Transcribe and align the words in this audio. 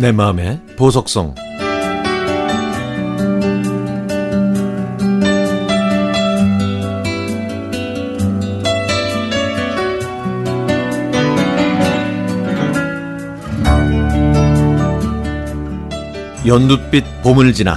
내 0.00 0.12
마음의 0.12 0.58
보석성 0.78 1.34
연두빛 16.46 17.04
봄을 17.22 17.52
지나 17.52 17.76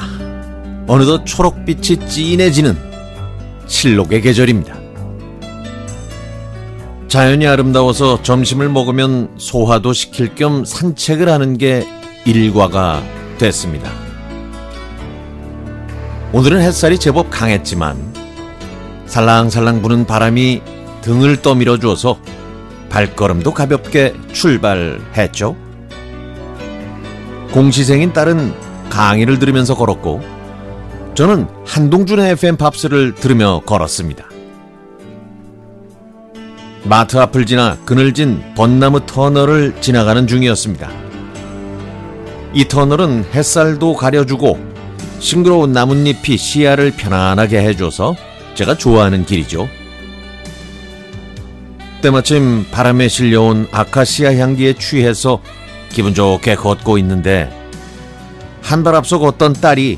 어느덧 0.88 1.26
초록빛이 1.26 2.08
진해지는 2.08 2.78
실록의 3.68 4.22
계절입니다. 4.22 4.78
자연이 7.10 7.46
아름다워서 7.48 8.24
점심을 8.24 8.70
먹으면 8.70 9.34
소화도 9.38 9.92
시킬 9.92 10.36
겸 10.36 10.64
산책을 10.64 11.28
하는 11.28 11.58
게 11.58 11.86
일과가 12.26 13.04
됐습니다. 13.38 13.92
오늘은 16.32 16.62
햇살이 16.62 16.98
제법 16.98 17.30
강했지만 17.30 18.14
살랑살랑 19.06 19.82
부는 19.82 20.06
바람이 20.06 20.62
등을 21.02 21.42
떠밀어 21.42 21.78
주어서 21.78 22.18
발걸음도 22.90 23.54
가볍게 23.54 24.16
출발했죠. 24.32 25.56
공시생인 27.52 28.14
딸은 28.14 28.54
강의를 28.90 29.38
들으면서 29.38 29.76
걸었고 29.76 30.22
저는 31.14 31.48
한동준의 31.68 32.32
FM 32.32 32.58
팝스를 32.58 33.14
들으며 33.16 33.62
걸었습니다. 33.66 34.26
마트 36.86 37.18
앞을 37.18 37.46
지나 37.46 37.78
그늘진 37.86 38.44
벚나무 38.56 39.06
터널을 39.06 39.82
지나가는 39.82 40.26
중이었습니다. 40.26 41.03
이 42.54 42.68
터널은 42.68 43.26
햇살도 43.34 43.96
가려주고 43.96 44.60
싱그러운 45.20 45.72
나뭇잎이 45.72 46.38
시야를 46.38 46.92
편안하게 46.92 47.60
해줘서 47.60 48.16
제가 48.56 48.78
좋아하는 48.78 49.26
길이죠. 49.26 49.68
때마침 52.02 52.66
바람에 52.70 53.08
실려온 53.08 53.68
아카시아 53.72 54.36
향기에 54.36 54.74
취해서 54.74 55.42
기분 55.90 56.14
좋게 56.14 56.56
걷고 56.56 56.98
있는데 57.00 57.50
한 58.62 58.84
발 58.84 58.96
앞서 58.96 59.20
걷던 59.20 59.54
딸이 59.54 59.98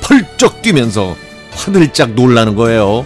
펄쩍 0.00 0.62
뛰면서 0.62 1.16
화들짝 1.52 2.12
놀라는 2.12 2.54
거예요. 2.54 3.04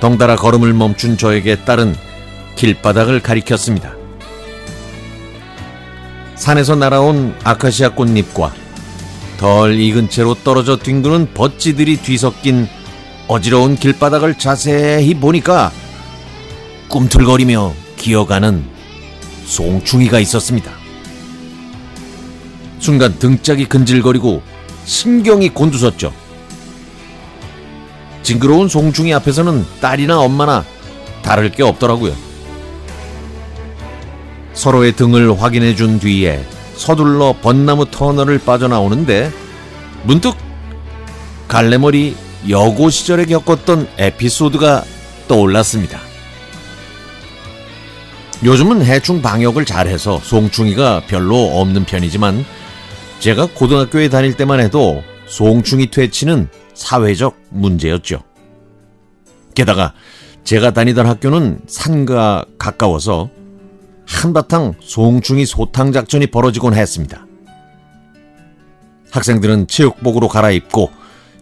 덩달아 0.00 0.36
걸음을 0.36 0.72
멈춘 0.72 1.16
저에게 1.16 1.64
딸은 1.64 1.94
길바닥을 2.56 3.20
가리켰습니다. 3.20 3.94
산에서 6.36 6.74
날아온 6.74 7.34
아카시아 7.44 7.90
꽃잎과 7.90 8.52
덜 9.38 9.78
익은 9.78 10.08
채로 10.08 10.34
떨어져 10.34 10.76
뒹구는 10.76 11.34
버찌들이 11.34 11.98
뒤섞인 11.98 12.68
어지러운 13.28 13.76
길바닥을 13.76 14.38
자세히 14.38 15.14
보니까 15.14 15.72
꿈틀거리며 16.88 17.74
기어가는 17.96 18.64
송충이가 19.46 20.20
있었습니다. 20.20 20.72
순간 22.78 23.18
등짝이 23.18 23.64
근질거리고 23.66 24.42
신경이 24.84 25.48
곤두섰죠. 25.50 26.12
징그러운 28.22 28.68
송충이 28.68 29.12
앞에서는 29.14 29.64
딸이나 29.80 30.18
엄마나 30.20 30.64
다를 31.22 31.50
게 31.50 31.62
없더라고요. 31.62 32.14
서로의 34.54 34.92
등을 34.92 35.40
확인해 35.40 35.74
준 35.74 35.98
뒤에 35.98 36.44
서둘러 36.76 37.34
벚나무 37.42 37.90
터널을 37.90 38.38
빠져나오는데 38.38 39.30
문득 40.04 40.34
갈래머리 41.48 42.16
여고 42.48 42.90
시절에 42.90 43.26
겪었던 43.26 43.88
에피소드가 43.98 44.84
떠올랐습니다. 45.28 46.00
요즘은 48.44 48.84
해충 48.84 49.22
방역을 49.22 49.64
잘해서 49.64 50.20
송충이가 50.22 51.04
별로 51.06 51.60
없는 51.60 51.84
편이지만 51.84 52.44
제가 53.20 53.46
고등학교에 53.54 54.08
다닐 54.08 54.34
때만 54.34 54.60
해도 54.60 55.02
송충이 55.26 55.90
퇴치는 55.90 56.48
사회적 56.74 57.38
문제였죠. 57.50 58.22
게다가 59.54 59.94
제가 60.42 60.72
다니던 60.72 61.06
학교는 61.06 61.60
산과 61.66 62.44
가까워서 62.58 63.30
한바탕 64.06 64.74
송충이 64.80 65.46
소탕 65.46 65.92
작전이 65.92 66.26
벌어지곤 66.28 66.74
했습니다. 66.74 67.26
학생들은 69.10 69.68
체육복으로 69.68 70.28
갈아입고 70.28 70.90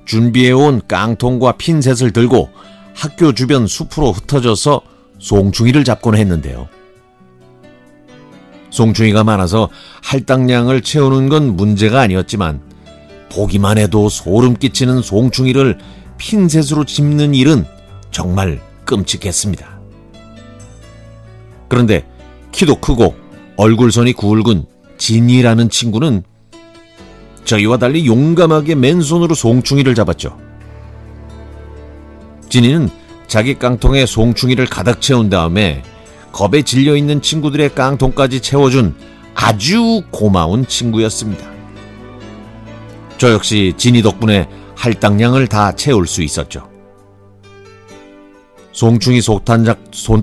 준비해온 0.05 0.83
깡통과 0.87 1.53
핀셋을 1.53 2.13
들고 2.13 2.51
학교 2.95 3.33
주변 3.33 3.67
숲으로 3.67 4.13
흩어져서 4.13 4.83
송충이를 5.19 5.85
잡곤 5.85 6.17
했는데요. 6.17 6.69
송충이가 8.71 9.25
많아서 9.25 9.69
할당량을 10.03 10.83
채우는 10.83 11.29
건 11.29 11.57
문제가 11.57 12.01
아니었지만 12.01 12.61
보기만 13.31 13.79
해도 13.79 14.09
소름 14.09 14.55
끼치는 14.55 15.03
송충이를 15.03 15.79
핀셋으로 16.19 16.85
짚는 16.85 17.35
일은 17.35 17.65
정말 18.11 18.61
끔찍했습니다. 18.85 19.81
그런데 21.69 22.07
키도 22.53 22.77
크고 22.77 23.17
얼굴선이 23.57 24.13
굵은 24.13 24.67
진이라는 24.99 25.71
친구는 25.71 26.23
저희와 27.45 27.79
달리 27.79 28.07
용감하게 28.07 28.77
맨손으로 28.77 29.35
송충이를 29.35 29.95
잡았죠. 29.95 30.39
진이는 32.49 32.89
자기 33.27 33.59
깡통에 33.59 34.07
송충이를 34.07 34.67
가득 34.67 35.01
채운 35.01 35.29
다음에 35.29 35.83
겁에 36.31 36.63
질려 36.63 36.97
있는 36.97 37.21
친구들의 37.21 37.75
깡통까지 37.75 38.41
채워준 38.41 38.95
아주 39.35 40.03
고마운 40.11 40.67
친구였습니다. 40.67 41.51
저 43.19 43.33
역시 43.33 43.73
진이 43.77 44.03
덕분에 44.03 44.49
할당량을 44.77 45.47
다 45.47 45.73
채울 45.73 46.07
수 46.07 46.23
있었죠. 46.23 46.69
송충이 48.73 49.21
소탄작 49.21 49.81
손 49.93 50.23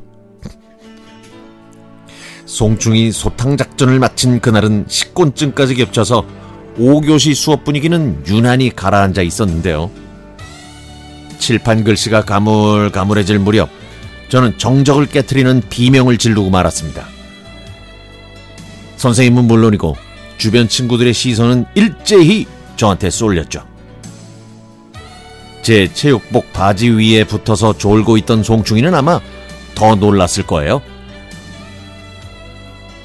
송충이 2.50 3.12
소탕 3.12 3.58
작전을 3.58 4.00
마친 4.00 4.40
그날은 4.40 4.86
식곤증까지 4.88 5.76
겹쳐서 5.76 6.26
5교시 6.80 7.36
수업 7.36 7.64
분위기는 7.64 8.24
유난히 8.26 8.76
가라앉아 8.76 9.22
있었는데요. 9.22 9.92
칠판 11.38 11.84
글씨가 11.84 12.26
가물가물해질 12.26 13.38
무렵 13.38 13.70
저는 14.30 14.58
정적을 14.58 15.06
깨뜨리는 15.06 15.62
비명을 15.70 16.18
지르고 16.18 16.50
말았습니다. 16.50 17.06
선생님은 18.98 19.46
물론이고 19.46 19.96
주변 20.40 20.68
친구들의 20.68 21.14
시선은 21.14 21.66
일제히 21.76 22.48
저한테 22.78 23.12
쏠렸죠. 23.12 23.64
제 25.62 25.88
체육복 25.94 26.52
바지 26.52 26.90
위에 26.90 27.26
붙어서 27.26 27.78
졸고 27.78 28.18
있던 28.18 28.42
송충이는 28.42 28.96
아마 28.96 29.20
더 29.76 29.94
놀랐을 29.94 30.48
거예요. 30.48 30.82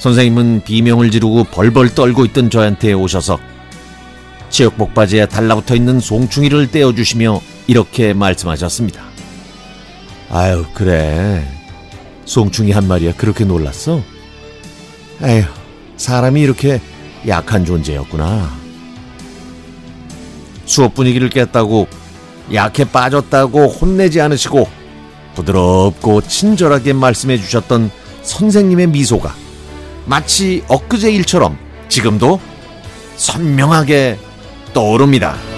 선생님은 0.04 0.64
비명을 0.64 1.10
지르고 1.10 1.44
벌벌 1.44 1.94
떨고 1.94 2.26
있던 2.26 2.50
저한테 2.50 2.92
오셔서 2.92 3.38
체육복 4.50 4.92
바지에 4.92 5.24
달라붙어 5.24 5.74
있는 5.74 5.98
송충이를 5.98 6.70
떼어주시며 6.70 7.40
이렇게 7.68 8.12
말씀하셨습니다. 8.12 9.02
아유, 10.28 10.66
그래. 10.74 11.48
송충이 12.26 12.72
한 12.72 12.86
마리야 12.86 13.14
그렇게 13.14 13.46
놀랐어? 13.46 14.02
에휴, 15.22 15.44
사람이 15.96 16.38
이렇게 16.38 16.82
약한 17.26 17.64
존재였구나. 17.64 18.52
수업 20.66 20.92
분위기를 20.92 21.30
깼다고 21.30 21.88
약해 22.52 22.84
빠졌다고 22.84 23.68
혼내지 23.68 24.20
않으시고 24.20 24.68
부드럽고 25.34 26.20
친절하게 26.20 26.92
말씀해 26.92 27.38
주셨던 27.38 27.90
선생님의 28.22 28.88
미소가 28.88 29.43
마치 30.06 30.62
엊그제 30.68 31.10
일처럼 31.12 31.58
지금도 31.88 32.40
선명하게 33.16 34.18
떠오릅니다. 34.72 35.53